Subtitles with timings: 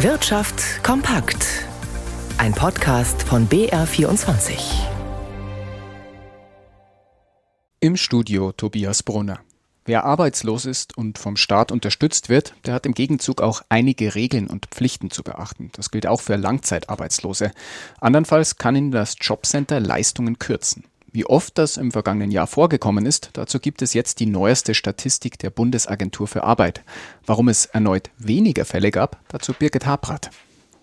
[0.00, 1.64] Wirtschaft kompakt.
[2.36, 4.52] Ein Podcast von BR24.
[7.80, 9.40] Im Studio Tobias Brunner.
[9.86, 14.48] Wer arbeitslos ist und vom Staat unterstützt wird, der hat im Gegenzug auch einige Regeln
[14.48, 15.70] und Pflichten zu beachten.
[15.72, 17.52] Das gilt auch für Langzeitarbeitslose.
[17.98, 20.84] Andernfalls kann Ihnen das Jobcenter Leistungen kürzen.
[21.16, 25.38] Wie oft das im vergangenen Jahr vorgekommen ist, dazu gibt es jetzt die neueste Statistik
[25.38, 26.82] der Bundesagentur für Arbeit.
[27.24, 30.28] Warum es erneut weniger Fälle gab, dazu Birgit Habrath.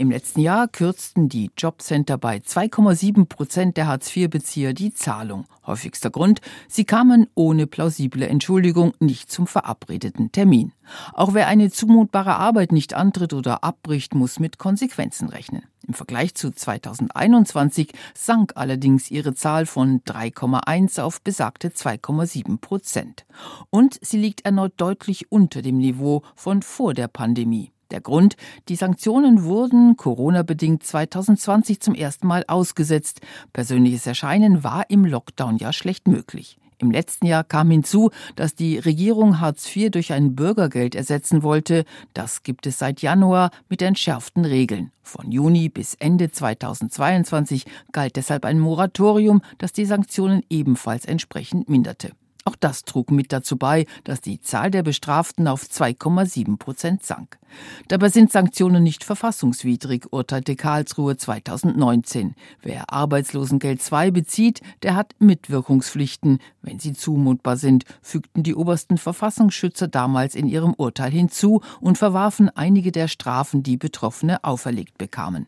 [0.00, 5.44] Im letzten Jahr kürzten die Jobcenter bei 2,7 Prozent der Hartz-IV-Bezieher die Zahlung.
[5.66, 10.72] Häufigster Grund, sie kamen ohne plausible Entschuldigung nicht zum verabredeten Termin.
[11.12, 15.64] Auch wer eine zumutbare Arbeit nicht antritt oder abbricht, muss mit Konsequenzen rechnen.
[15.86, 23.26] Im Vergleich zu 2021 sank allerdings ihre Zahl von 3,1 auf besagte 2,7 Prozent.
[23.68, 27.70] Und sie liegt erneut deutlich unter dem Niveau von vor der Pandemie.
[27.90, 28.36] Der Grund,
[28.68, 33.20] die Sanktionen wurden Corona-bedingt 2020 zum ersten Mal ausgesetzt.
[33.52, 36.56] Persönliches Erscheinen war im Lockdown ja schlecht möglich.
[36.80, 41.84] Im letzten Jahr kam hinzu, dass die Regierung Hartz IV durch ein Bürgergeld ersetzen wollte.
[42.14, 44.90] Das gibt es seit Januar mit entschärften Regeln.
[45.02, 52.12] Von Juni bis Ende 2022 galt deshalb ein Moratorium, das die Sanktionen ebenfalls entsprechend minderte.
[52.44, 57.38] Auch das trug mit dazu bei, dass die Zahl der Bestraften auf 2,7 Prozent sank.
[57.88, 62.34] Dabei sind Sanktionen nicht verfassungswidrig, urteilte Karlsruhe 2019.
[62.62, 66.38] Wer Arbeitslosengeld II bezieht, der hat Mitwirkungspflichten.
[66.62, 72.48] Wenn sie zumutbar sind, fügten die obersten Verfassungsschützer damals in ihrem Urteil hinzu und verwarfen
[72.48, 75.46] einige der Strafen, die Betroffene auferlegt bekamen.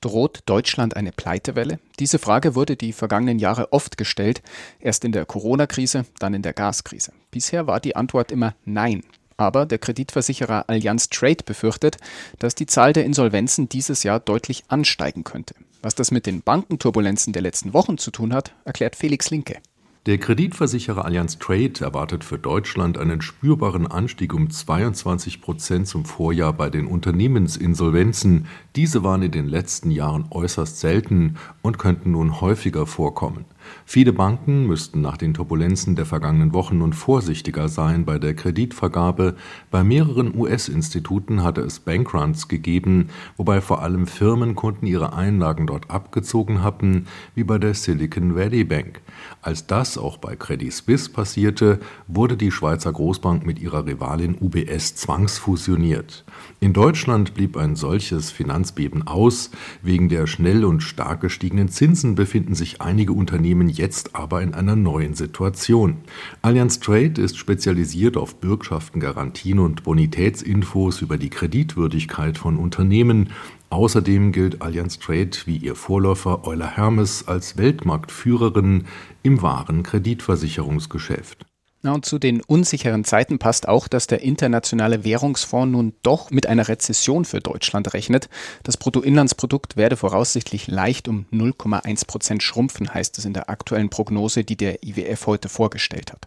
[0.00, 1.80] Droht Deutschland eine Pleitewelle?
[1.98, 4.42] Diese Frage wurde die vergangenen Jahre oft gestellt,
[4.78, 7.12] erst in der Corona-Krise, dann in der Gaskrise.
[7.32, 9.02] Bisher war die Antwort immer Nein.
[9.36, 11.96] Aber der Kreditversicherer Allianz Trade befürchtet,
[12.38, 15.54] dass die Zahl der Insolvenzen dieses Jahr deutlich ansteigen könnte.
[15.82, 19.58] Was das mit den Bankenturbulenzen der letzten Wochen zu tun hat, erklärt Felix Linke.
[20.08, 26.54] Der Kreditversicherer Allianz Trade erwartet für Deutschland einen spürbaren Anstieg um 22 Prozent zum Vorjahr
[26.54, 28.46] bei den Unternehmensinsolvenzen.
[28.74, 33.44] Diese waren in den letzten Jahren äußerst selten und könnten nun häufiger vorkommen.
[33.84, 39.34] Viele Banken müssten nach den Turbulenzen der vergangenen Wochen nun vorsichtiger sein bei der Kreditvergabe.
[39.70, 46.62] Bei mehreren US-Instituten hatte es Bankruns gegeben, wobei vor allem Firmenkunden ihre Einlagen dort abgezogen
[46.62, 49.00] hatten, wie bei der Silicon Valley Bank.
[49.42, 54.94] Als das auch bei Credit Suisse passierte, wurde die Schweizer Großbank mit ihrer Rivalin UBS
[54.96, 56.24] zwangsfusioniert.
[56.60, 59.50] In Deutschland blieb ein solches Finanzbeben aus.
[59.82, 64.76] Wegen der schnell und stark gestiegenen Zinsen befinden sich einige Unternehmen jetzt aber in einer
[64.76, 65.96] neuen Situation.
[66.42, 73.30] Allianz Trade ist spezialisiert auf Bürgschaften, Garantien und Bonitätsinfos über die Kreditwürdigkeit von Unternehmen.
[73.70, 78.84] Außerdem gilt Allianz Trade wie ihr Vorläufer Euler Hermes als Weltmarktführerin
[79.24, 81.47] im wahren Kreditversicherungsgeschäft.
[81.80, 86.46] Na und zu den unsicheren Zeiten passt auch, dass der Internationale Währungsfonds nun doch mit
[86.46, 88.28] einer Rezession für Deutschland rechnet.
[88.64, 94.42] Das Bruttoinlandsprodukt werde voraussichtlich leicht um 0,1 Prozent schrumpfen, heißt es in der aktuellen Prognose,
[94.42, 96.26] die der IWF heute vorgestellt hat.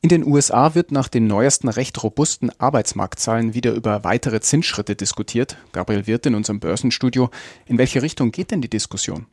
[0.00, 5.58] In den USA wird nach den neuesten recht robusten Arbeitsmarktzahlen wieder über weitere Zinsschritte diskutiert.
[5.72, 7.30] Gabriel Wirth in unserem Börsenstudio.
[7.66, 9.26] In welche Richtung geht denn die Diskussion?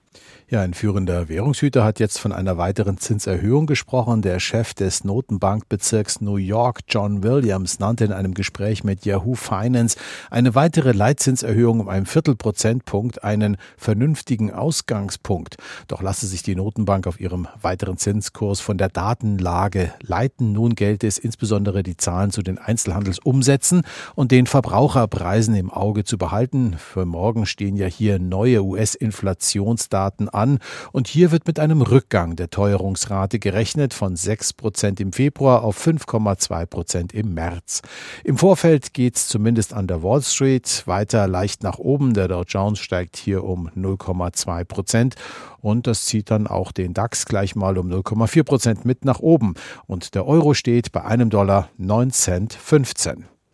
[0.51, 4.23] Ja, ein führender Währungshüter hat jetzt von einer weiteren Zinserhöhung gesprochen.
[4.23, 9.95] Der Chef des Notenbankbezirks New York, John Williams, nannte in einem Gespräch mit Yahoo Finance
[10.31, 15.57] eine weitere Leitzinserhöhung um einen Viertelprozentpunkt einen vernünftigen Ausgangspunkt.
[15.87, 20.51] Doch lasse sich die Notenbank auf ihrem weiteren Zinskurs von der Datenlage leiten.
[20.53, 23.83] Nun gelte es insbesondere die Zahlen zu den Einzelhandelsumsätzen
[24.15, 26.75] und den Verbraucherpreisen im Auge zu behalten.
[26.79, 30.59] Für morgen stehen ja hier neue US-Inflationsdaten an.
[30.91, 35.85] Und hier wird mit einem Rückgang der Teuerungsrate gerechnet von 6 Prozent im Februar auf
[35.85, 37.81] 5,2 Prozent im März.
[38.23, 42.13] Im Vorfeld geht es zumindest an der Wall Street weiter leicht nach oben.
[42.13, 45.15] Der Dow Jones steigt hier um 0,2 Prozent
[45.61, 49.53] und das zieht dann auch den DAX gleich mal um 0,4 Prozent mit nach oben.
[49.87, 53.38] Und der Euro steht bei einem Dollar 9 Cent 15.